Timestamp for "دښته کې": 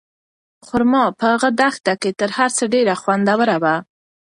1.59-2.11